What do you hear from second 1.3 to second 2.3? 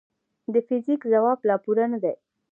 لا پوره نه دی.